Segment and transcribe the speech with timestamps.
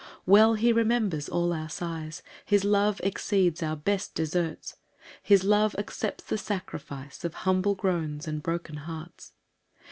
[0.23, 4.77] 3 Well he remembers all our sighs, His love exceeds our best deserts,
[5.21, 9.33] His love accepts the sacrifice Of humble groans and broken hearts.